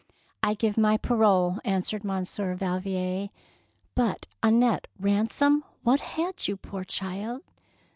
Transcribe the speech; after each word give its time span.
"I 0.41 0.55
give 0.55 0.79
my 0.79 0.97
parole,'^ 0.97 1.59
answered 1.63 2.03
Mon 2.03 2.25
sieur 2.25 2.55
Valvier; 2.55 3.29
"but, 3.93 4.25
Annette, 4.41 4.87
ransom— 4.99 5.63
what 5.83 5.99
had 5.99 6.47
you, 6.47 6.57
poor 6.57 6.83
child? 6.83 7.43